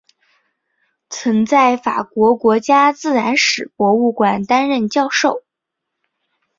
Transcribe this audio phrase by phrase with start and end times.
[1.11, 5.43] 曾在法国国家自然史博物馆担任教授。